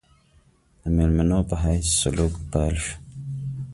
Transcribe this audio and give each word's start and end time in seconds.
د 0.81 0.83
مېلمنو 0.95 1.39
په 1.49 1.55
حیث 1.63 1.85
سلوک 2.01 2.33
پیل 2.51 2.75
شو. 2.83 2.95